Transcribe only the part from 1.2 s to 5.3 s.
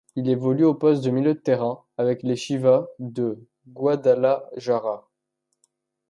de terrain avec les Chivas de Guadalajara.